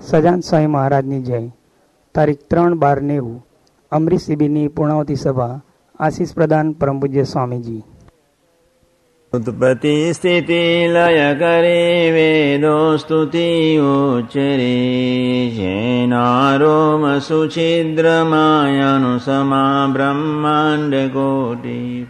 [0.00, 1.50] સજાન સ્વામી મહારાજની જય.
[2.14, 3.46] તારીખ ત્રણ બાર નેવું
[3.92, 5.60] અમરીશ શિબિરની પૂર્ણાવતી સભા,
[6.00, 7.82] આશીષ પ્રદાન પરમ પૂજ્ય સ્વામીજી.
[9.32, 22.06] ઉત્પત્તિ સ્થિતિ લય કરે વેદો સ્તુતિ ઉચ્ચરે, જેનારોમ સુછિદ્ર માયાનું સમા બ્રહ્માંડ કોટી.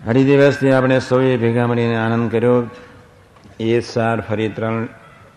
[0.09, 2.57] અઢી દિવસથી આપણે સૌએ ભેગા મળીને આનંદ કર્યો.
[3.61, 4.89] એ સાર ફરી ત્રણ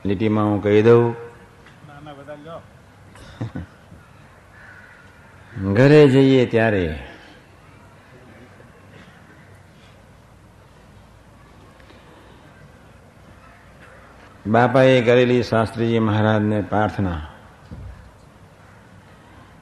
[0.06, 1.16] લીટીમાં હું કહી દઉં.
[5.73, 6.84] ઘરે જઈએ ત્યારે
[14.48, 17.22] બાપાએ કરેલી શાસ્ત્રીજી મહારાજને પ્રાર્થના.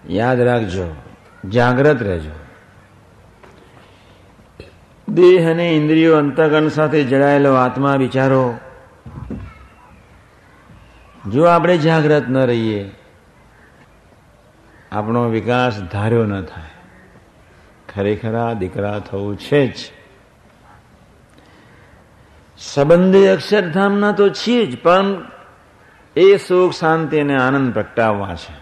[0.09, 0.95] યાદ રાખજો,
[1.49, 2.31] જાગ્રત રહેજો.
[5.09, 8.57] દેહ અને ઇન્દ્રિયો અંતગણ સાથે જડાયેલો આત્મા વિચારો.
[11.29, 12.91] જો આપણે જાગ્રત ન રહીએ,
[14.91, 16.69] આપણો વિકાસ ધાર્યો ન થાય.
[17.95, 20.02] ખરેખર આ દીકરા થવું છે જ.
[22.73, 25.07] સંબંધી અક્ષરધામના તો છીએ જ, પણ
[26.15, 28.55] એ સુખ શાંતિ અને આનંદ પ્રગટાવવા છે.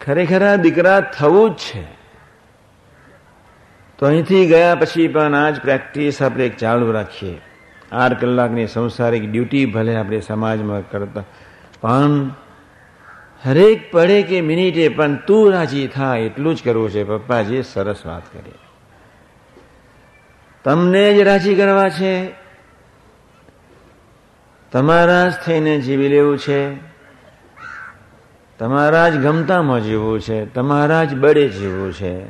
[0.00, 1.84] ખરેખર આ દીકરા થવું જ છે.
[3.98, 7.36] તો અહીંથી ગયા પછી પણ આ જ પ્રેક્ટિસ આપણે ચાલુ રાખીએ.
[7.92, 11.24] આઠ કલાકની સંસારિક ડ્યુટી ભલે આપણે સમાજમાં કરતા,
[11.80, 12.30] પણ
[13.44, 17.04] હરેક પડે કે મિનિટે પણ તું રાજી થાય એટલું જ કરવું છે.
[17.04, 18.58] પપ્પાજી, સરસ વાત કરી.
[20.68, 22.32] તમને જ રાજી કરવા છે.
[24.72, 26.76] તમારા જ થઈને જીવી લેવું છે.
[28.58, 30.46] તમારા જ ગમતામાં જીવવું છે.
[30.46, 32.26] તમારા જ બળે જીવવું છે.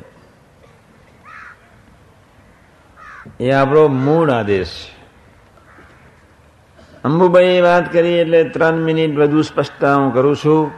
[3.39, 5.05] એ આપણો મૂળ આદેશ છે.
[7.03, 10.71] અંબુભાઈ વાત કરી એટલે ત્રણ મિનિટ વધુ સ્પષ્ટતા હું કરું છું.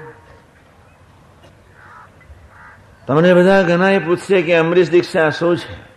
[3.08, 5.91] તમને બધા ઘણા પૂછશે કે અમરીશ દીક્ષા શું છે?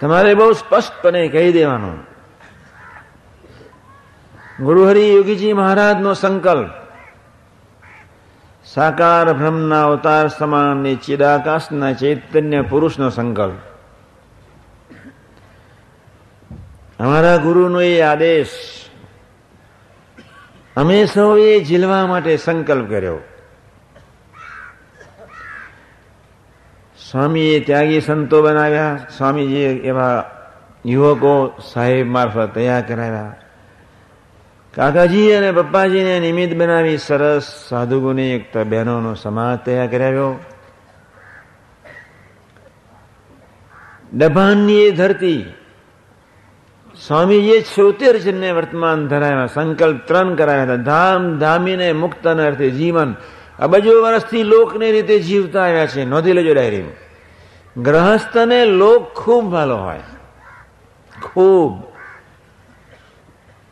[0.00, 2.10] તમારે બહુ સ્પષ્ટપણે કહી દેવાનું.
[4.60, 6.70] ગુરુહરિ યોગીજી મહારાજનો સંકલ્પ.
[8.64, 13.54] સાકાર બ્રહ્મના અવતાર સમાન ને ચિદાકાશના ચૈતન્ય પુરુષનો સંકલ્પ.
[17.00, 18.50] અમારા ગુરુનો એ આદેશ.
[20.76, 23.18] અમે સૌએ ઝીલવા માટે સંકલ્પ કર્યો.
[27.10, 28.98] સ્વામીએ ત્યાગી સંતો બનાવ્યા.
[29.16, 30.24] સ્વામીજીએ એવા
[30.86, 33.34] યુવકો સાહેબ મારફત તૈયાર કરાવ્યા.
[34.74, 40.40] કાકાજી અને પપ્પાજીને નિમિત્ત બનાવી સરસ સાધુગુની એક બહેનોનો સમાજ તૈયાર કરાવ્યો.
[44.14, 45.54] ડભાનની એ ધરતી
[47.06, 50.76] સ્વામીજીએ છોતેર જણને વર્તમાન ધરાવ્યા, સંકલ્પ ત્રણ કરાવ્યા હતા.
[50.76, 53.14] ધામ ધામીને મુક્ત અર્થે જીવન
[53.60, 56.04] અબજો વર્ષથી લોકની રીતે જીવતા આવ્યા છે.
[56.04, 56.84] નોંધી લેજો ડાયરી
[57.76, 60.00] ગ્રહસ્થને લોક ખૂબ ભાલો હોય.
[61.32, 61.82] ખૂબ.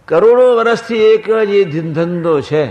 [0.05, 2.71] કરોડો વર્ષથી એક જ એ ધંધો છે.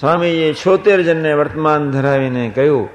[0.00, 2.88] સ્વામીએ છોતેર જણને વર્તમાન ધરાવીને કહ્યું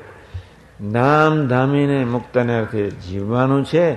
[0.92, 3.94] ધામ ધામીને મુક્તને અર્થે જીવવાનું છે.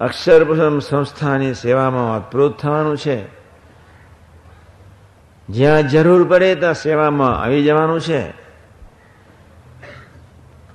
[0.00, 3.37] અક્ષર સંસ્થાની સેવામાં અતપ્રોત થવાનું છે.
[5.48, 8.48] જ્યાં જરૂર પડે ત્યાં સેવામાં આવી જવાનું છે.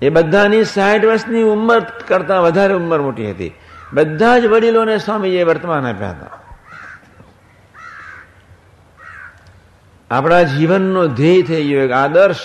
[0.02, 3.54] એ બધાની સાઠ વર્ષની ઉંમર કરતા વધારે ઉંમર મોટી હતી.
[3.94, 6.40] બધા જ વડીલોને સ્વામીએ વર્તમાન આપ્યા હતા.
[10.12, 12.40] આપણા જીવનનો ધ્યેય થઈ ગયો, એક આદર્શ.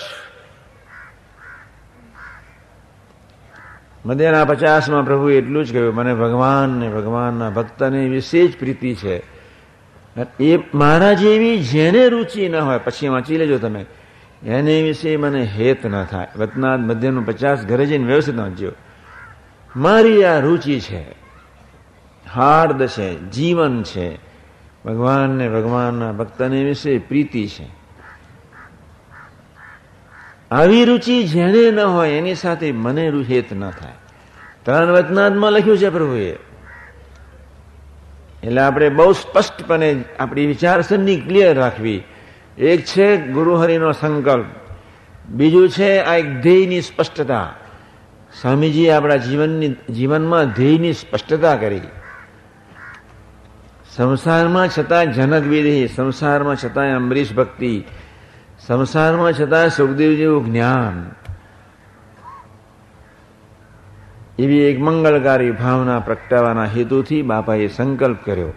[4.06, 9.37] મધ્યના પચાસમાં પ્રભુ એટલું જ કહ્યું, મને ભગવાન ને ભગવાનના ભક્તને વિશેષ પ્રીતિ છે.
[10.40, 13.86] એ મારા જેવી જેને રુચિ ન હોય, પછી વાંચી લેજો તમે.
[14.46, 16.26] એને વિશે મને હેત ન થાય.
[16.36, 18.72] વતનાથ મધ્યનું પચાસ ઘરે જઈને વ્યવસ્થિત વાંચ્યો
[19.76, 21.10] મારી આ રુચિ છે.
[22.34, 24.16] હાર્દ છે, જીવન છે.
[24.84, 27.66] ભગવાનને ભગવાનના ભક્તને વિશે પ્રીતિ છે.
[30.50, 33.92] આવી રુચિ જેને ન હોય, એની સાથે મને રુહેત ન થાય.
[34.62, 36.47] ત્રણ વતનાદમાં લખ્યું છે પ્રભુએ
[38.48, 42.02] એટલે આપણે બહુ સ્પષ્ટપણે આપણી વિચારસરણી ક્લિયર રાખવી.
[42.58, 44.46] એક છે ગુરુહરિનો સંકલ્પ.
[45.28, 47.54] બીજું છે આ એક ધ્યેયની સ્પષ્ટતા.
[48.40, 51.80] સ્વામીજીએ આપણા જીવનની, જીવનમાં ધ્યેયની સ્પષ્ટતા કરી.
[53.96, 57.84] સંસારમાં છતાં જનક વિધિ સંસારમાં છતાં અમરીશ ભક્તિ
[58.66, 61.17] સંસારમાં છતાં સુખદેવ જેવું જ્ઞાન.
[64.38, 68.52] એવી એક મંગળકારી ભાવના પ્રગટાવવાના હેતુથી બાપાએ સંકલ્પ કર્યો.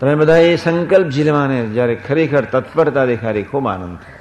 [0.00, 4.20] તમે બધા એ સંકલ્પ ઝીલવાને જ્યારે ખરેખર તત્પરતા દેખાડી ખૂબ આનંદ થયો.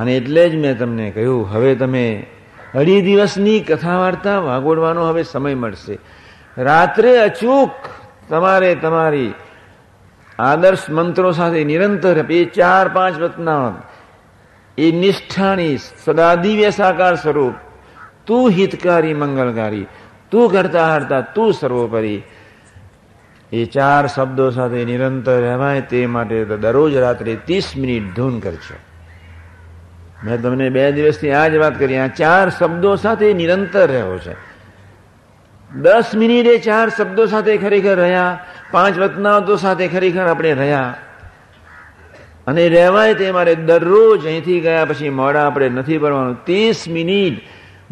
[0.00, 2.26] અને એટલે જ મેં તમને કહ્યું, હવે તમે
[2.74, 5.98] અઢી દિવસની કથા વાર્તા વાગોડવાનો હવે સમય મળશે.
[6.58, 7.70] રાત્રે અચૂક
[8.28, 9.34] તમારે તમારી
[10.38, 13.72] આદર્શ મંત્રો સાથે નિરંતર એ ચાર પાંચ વતના
[14.78, 17.54] એ નિષ્ઠાની સદા દિવ્ય સાકાર સ્વરૂપ.
[18.26, 19.86] તું હિતકારી મંગલકારી
[20.30, 22.22] તું કરતા હરતા, તું સર્વોપરી.
[23.52, 28.76] એ ચાર શબ્દો સાથે નિરંતર રહેવાય તે માટે દરરોજ રાત્રે ત્રીસ મિનિટ ધૂન કરજો.
[30.24, 34.34] મેં તમને બે દિવસથી આ જ વાત કરી, આ ચાર શબ્દો સાથે નિરંતર રહ્યો છે.
[35.70, 38.38] દસ મિનિટે ચાર શબ્દો સાથે ખરેખર રહ્યા,
[38.70, 40.94] પાંચ વતનાવતો સાથે ખરેખર આપણે રહ્યા.
[42.48, 46.44] અને રહેવાય તે મારે દરરોજ અહીંથી ગયા પછી મોડા આપણે નથી ભરવાનું.
[46.44, 47.40] ત્રીસ મિનિટ.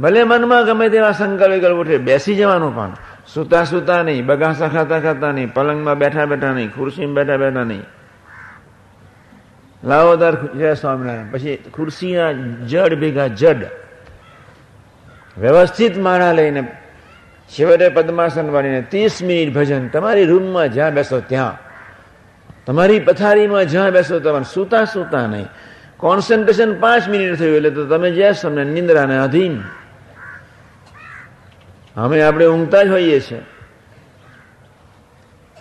[0.02, 2.92] ભલે મનમાં ગમે તેવા સંકલ્પ વિકલ્પ ઉઠે, બેસી જવાનું પણ.
[3.34, 7.82] સુતા સુતા નહીં, બગાસા ખાતા ખાતા નહીં, પલંગમાં બેઠા બેઠા નહીં, ખુરશીમાં બેઠા બેઠા નહીં.
[9.84, 11.26] લાવોદાર જય સ્વામિનારાયણ.
[11.32, 12.32] પછી ખુરશીના
[12.66, 13.64] જડ ભેગા જડ.
[15.38, 16.62] વ્યવસ્થિત માળા લઈને
[17.48, 19.88] છેવટે પદ્માસન વાળીને ત્રીસ મિનિટ ભજન.
[19.88, 21.65] તમારી રૂમમાં જ્યાં બેસો ત્યાં.
[22.66, 25.46] તમારી પથારીમાં જ્યાં બેસો તમારે સૂતા સૂતા નહીં.
[25.96, 29.62] કોન્સન્ટ્રેશન પાંચ મિનિટ થયું એટલે તો તમે જ્યાં તમને નિંદ્રાને અધીન
[31.96, 33.42] અમે આપણે ઊંઘતા જ હોઈએ છીએ.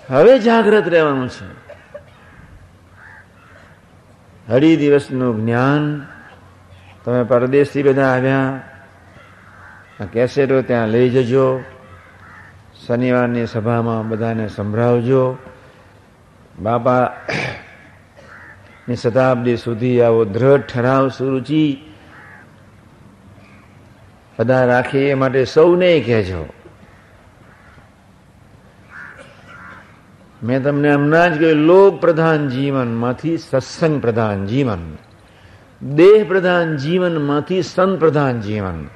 [0.09, 1.65] હવે જાગ્રત રહેવાનું છે.
[4.53, 6.05] અઢી દિવસનું જ્ઞાન.
[7.05, 8.61] તમે પરદેશથી બધા આવ્યા.
[10.01, 11.63] આ કેસેટો ત્યાં લઈ જજો.
[12.87, 15.37] શનિવારની સભામાં બધાને સંભળાવજો.
[16.59, 17.13] બાપા
[18.89, 21.77] ની શતાબ્દી સુધી આવો દ્રઢ ઠરાવ સુરુચિ.
[24.39, 26.49] બધા રાખી એ માટે સૌને કહેજો.
[30.43, 34.97] મેં તમને હમણાં જ કહ્યું, લોક પ્રધાન જીવનમાંથી સત્સંગ પ્રધાન જીવન.
[35.81, 38.87] દેહ પ્રધાન જીવનમાંથી સંત પ્રધાન જીવન.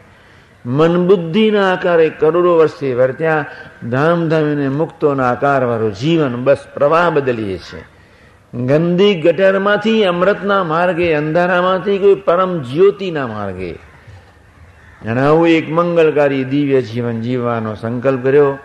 [0.66, 3.46] મન બુદ્ધિના આકારે કરોડો વર્ષથી વર્ત્યા
[3.90, 8.00] ધામધામીને મુક્તોના આકાર વાળું જીવન બસ પ્રવાહ બદલીએ છે
[8.54, 13.72] ગંદી ગટરમાંથી, અમૃતના માર્ગે, અંધારામાંથી કોઈ પરમ જ્યોતિના માર્ગે.
[15.06, 18.58] અને આવું એક મંગલકારી દિવ્ય જીવન જીવવાનો સંકલ્પ કર્યો.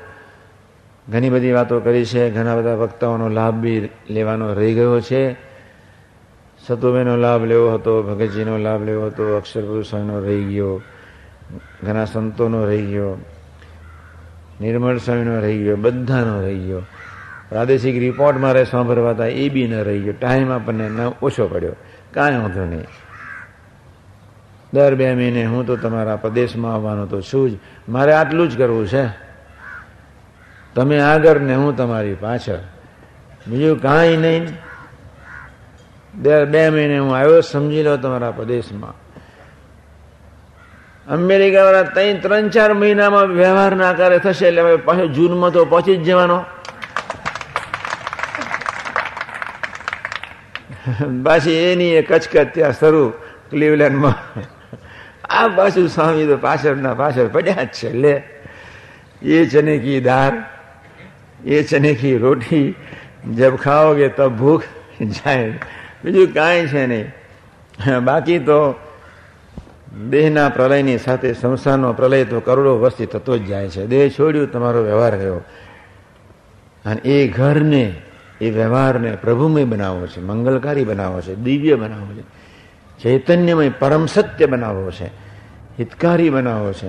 [1.08, 5.36] ઘણી બધી વાતો કરી છે, ઘણા બધા વક્તાઓનો લાભ બી લેવાનો રહી ગયો છે.
[6.66, 10.82] સતુબેનો લાભ લેવો હતો, ભગતજીનો લાભ લેવો હતો અક્ષર પુરુષનો રહી ગયો.
[11.82, 13.24] ઘણા સંતોનો રહી ગયો
[14.60, 16.82] નિર્મળ સ્વામીનો રહી ગયો બધાનો રહી ગયો
[17.48, 21.76] પ્રાદેશિક રિપોર્ટ મારે સાંભળવા હતા, એ બી ન રહી ગયો ટાઈમ આપણને ન ઓછો પડ્યો.
[22.14, 22.84] કાંઈ વાંધો નહીં.
[24.74, 27.58] દર બે મહિને હું તો તમારા પ્રદેશમાં આવવાનો તો છું જ.
[27.88, 29.06] મારે આટલું જ કરવું છે.
[30.74, 32.58] તમે આગળ ને હું તમારી પાછળ.
[33.46, 34.46] બીજું કાંઈ નહીં.
[36.22, 39.03] દર બે મહિને હું આવ્યો, સમજી લો તમારા પ્રદેશમાં.
[41.06, 45.96] અમેરિકા અમેરિકાવાળા ત્યાં ત્રણ, ચાર મહિનામાં વ્યવહારના આકારે થશે એટલે હવે પાછો જૂનમાં તો પહોંચી
[45.96, 46.38] જ જવાનો.
[51.24, 53.08] પાછી એની એ કચકચ ત્યાં શરૂ
[53.50, 54.16] ક્લિવલેન્ડમાં.
[55.30, 58.14] આ પાછું સ્વામી તો પાછળના પાછળ પડ્યા જ છે લે
[59.22, 60.40] એ ચને કી દાળ,
[61.44, 62.68] એ ચને કી રોટી,
[63.36, 64.64] જબ ખાઓગે તબ ભૂખ
[65.00, 65.52] જાય.
[66.04, 67.06] બીજું કાંઈ છે નહીં.
[68.08, 68.58] બાકી તો
[69.94, 73.86] દેહના પ્રલયની સાથે સંસારનો પ્રલય તો કરોડો વર્ષથી થતો જ જાય છે.
[73.86, 75.36] દેહ છોડ્યું, તમારો વ્યવહાર ગયો
[76.84, 77.94] અને એ ઘરને,
[78.40, 82.22] એ વ્યવહારને પ્રભુમય બનાવવો છે, મંગલકારી બનાવવો છે, દિવ્ય બનાવવો છે,
[83.02, 85.06] ચૈતન્યમય, પરમ સત્ય બનાવવો છે,
[85.78, 86.88] હિતકારી બનાવવો છે.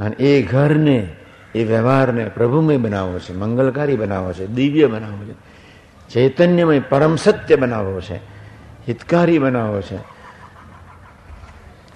[0.00, 1.08] અને એ ઘરને,
[1.54, 5.34] એ વ્યવહારને પ્રભુમય બનાવવો છે, મંગલકારી બનાવવો છે, દિવ્ય બનાવવો છે,
[6.14, 8.16] ચૈતન્યમય, પરમ સત્ય બનાવવો છે,
[8.88, 10.15] હિતકારી બનાવવો છે.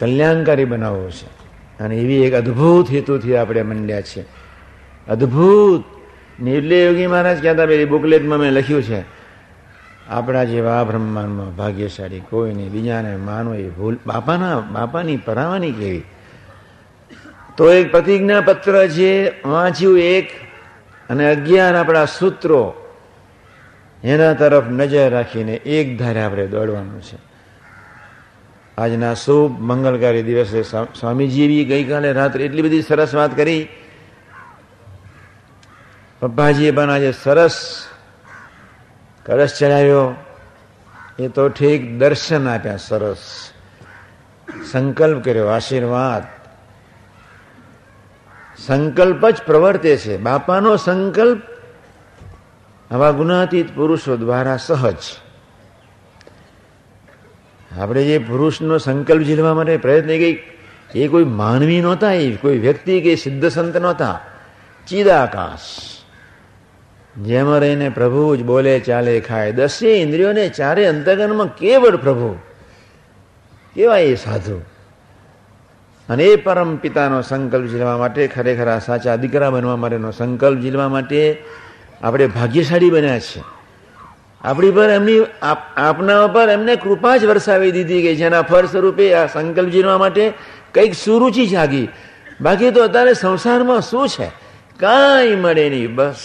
[0.00, 1.26] કલ્યાણકારી બનાવવો છે.
[1.84, 4.24] અને એવી એક અદ્ભુત હેતુથી આપણે મંડ્યા છીએ.
[5.08, 5.84] અદ્ભુત.
[6.42, 9.04] નિર્લય યોગી મહારાજ કહેતા પેલી બુકલેટમાં મેં લખ્યું છે.
[10.08, 13.96] આપણા જેવા બ્રહ્માંડમાં ભાગ્યશાળી કોઈ નહીં, બીજાને માનો એ ભૂલ.
[14.06, 16.02] બાપાના, બાપાની પરાવાની કેવી?
[17.56, 20.30] તો એક પ્રતિજ્ઞા પત્ર છે વાંચ્યું એક
[21.10, 22.74] અને અગિયાર આપણા સૂત્રો
[24.04, 27.29] એના તરફ નજર રાખીને એક ધારે આપણે દોડવાનું છે.
[28.78, 33.68] આજના શુભ મંગલકારી દિવસે સ્વામીજી ગઈકાલે રાત્રે એટલી બધી સરસ વાત કરી.
[36.20, 37.86] પપ્પાજીએ પણ આજે સરસ
[39.26, 40.14] કળશ ચડાવ્યો.
[41.18, 43.50] એ તો ઠીક દર્શન આપ્યા, સરસ.
[44.72, 46.22] સંકલ્પ કર્યો, આશીર્વાદ.
[48.58, 50.16] સંકલ્પ જ પ્રવર્તે છે.
[50.16, 51.42] બાપાનો સંકલ્પ
[52.90, 54.96] આવા ગુનાતીત પુરુષો દ્વારા સહજ.
[57.78, 60.42] આપણે જે પુરુષનો સંકલ્પ ઝીલવા માટે પ્રયત્ન કરી,
[60.94, 64.20] એ કોઈ માનવી નહોતા, એ કોઈ વ્યક્તિ કે સિદ્ધ સંત નહોતા.
[64.88, 65.60] ચિદાકાશ.
[67.18, 69.52] જેમાં રહીને પ્રભુ જ બોલે, ચાલે, ખાય.
[69.52, 72.38] દસે ઇન્દ્રિયોને ચારે અંતર્ગણમાં કેવળ પ્રભુ?
[73.74, 74.62] કેવા એ સાધુ?
[76.08, 80.88] અને એ પરમ પિતાનો સંકલ્પ ઝીલવા માટે, ખરેખર આ સાચા દીકરા બનવા માટેનો સંકલ્પ ઝીલવા
[80.88, 81.42] માટે
[82.02, 83.42] આપણે ભાગ્યશાળી બન્યા છીએ.
[84.44, 85.24] આપણી પર એમની
[85.76, 90.32] આપના પર એમને કૃપા જ વરસાવી દીધી કે જેના ફળ સ્વરૂપે આ સંકલ્પ જીવવા માટે
[90.74, 91.88] કંઈક સુરુચિ જાગી.
[92.40, 94.28] બાકી તો અત્યારે સંસારમાં શું છે?
[94.80, 96.16] કાંઈ મળે નહીં, બસ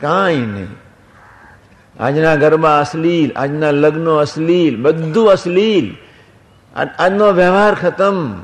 [0.00, 0.68] કાંઈ નહીં.
[2.00, 5.96] આજના ગરબા અશ્લીલ, આજના લગ્નો અશ્લીલ, બધું અશ્લીલ.
[6.98, 8.36] આજનો વ્યવહાર ખતમ.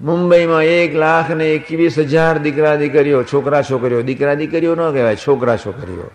[0.00, 5.56] મુંબઈમાં એક લાખ ને એકવીસ હજાર દીકરા દીકરીઓ છોકરા છોકરીઓ દીકરા દીકરીઓ ન કહેવાય છોકરા
[5.56, 6.10] છોકરીઓ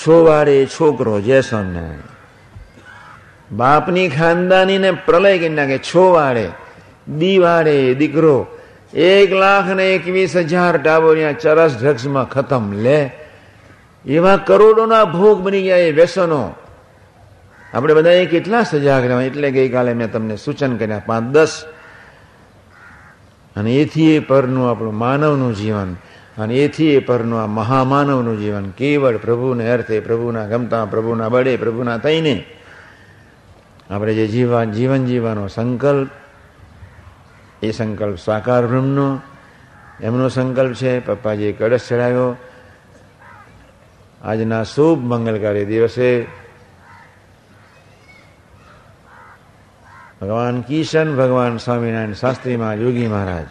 [0.00, 1.98] છોવાડે છોકરો જેસોને
[3.52, 6.48] બાપની ખાનદાની ને પ્રલય કરી નાખે છોવાડે,
[7.18, 8.46] દીવાડે દીકરો.
[8.94, 12.72] એક લાખ ને એકવીસ હજાર ટાબોરિયા ચરસ ડ્રગ્સમાં ખતમ.
[12.72, 13.10] લે,
[14.06, 16.54] એવા કરોડોના ભોગ બની ગયા એ વ્યસનો.
[17.74, 21.64] આપણે બધા કેટલા સજાગ રહેવા એટલે ગઈકાલે મેં તમને સૂચન કર્યા, પાંચ દસ.
[23.56, 25.96] અને એથી એ પરનું આપણું માનવનું જીવન
[26.40, 31.98] અને એથી એ પરનું આ મહામાનવનું જીવન, કેવળ પ્રભુને અર્થે, પ્રભુના ગમતા, પ્રભુના બળે, પ્રભુના
[31.98, 32.44] થઈને
[33.90, 36.10] આપણે જે જીવન જીવન જીવવાનો સંકલ્પ,
[37.62, 39.20] એ સંકલ્પ સાકાર બ્રહ્મનો,
[40.00, 41.00] એમનો સંકલ્પ છે.
[41.00, 42.36] પપ્પાજીએ કળશ ચડાવ્યો.
[44.22, 46.26] આજના શુભ મંગલકારી દિવસે
[50.20, 53.46] ભગવાન કિશન ભગવાન સ્વામિનારાયણ શાસ્ત્રીમાં યોગી મહારાજ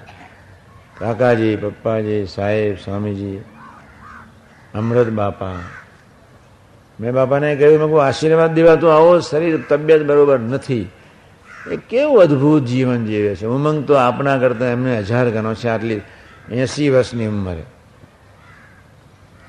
[0.99, 3.41] કાકાજી પપ્પાજી, સાહેબ, સ્વામીજી,
[4.75, 5.53] અમૃત બાપા.
[6.99, 10.89] મેં બાપાને કહ્યું, મેં આશીર્વાદ દેવા તો આવો, શરીર, તબિયત બરોબર નથી.
[11.71, 13.45] એ કેવું અદ્ભુત જીવન જીવે છે.
[13.45, 16.01] ઉમંગ તો આપણા કરતા એમને હજાર ગણો છે, આટલી
[16.51, 17.63] એસી વર્ષની ઉંમરે.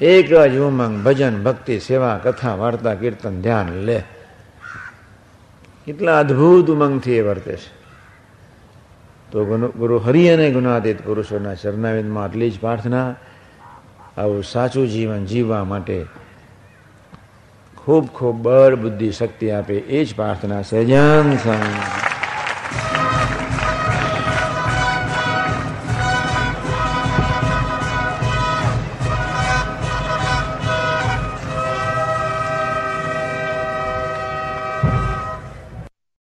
[0.04, 4.02] એક જ ઉમંગ, ભજન, ભક્તિ, સેવા, કથા, વાર્તા, કીર્તન, ધ્યાન લે
[5.86, 7.79] કેટલા અદ્ભુત ઉમંગથી એ વર્તે છે.
[9.32, 9.44] તો
[9.78, 13.14] ગુરુ હરિ અને ગુણાતીત પુરુષોના શરણાવિંદમાં આટલી જ પ્રાર્થના.
[14.18, 16.04] આવું સાચું જીવન જીવવા માટે
[17.76, 22.09] ખૂબ ખૂબ બળ બુદ્ધિ શક્તિ આપે એ જ પ્રાર્થના સહજાન સ્વામી